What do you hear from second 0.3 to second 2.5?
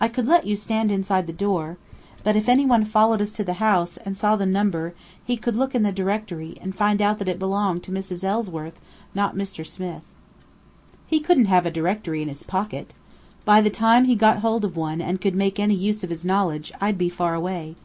you stand inside the door. But if